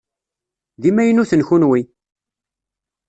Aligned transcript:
D 0.81 0.83
imaynuten 0.89 1.41
kunwi? 1.47 1.81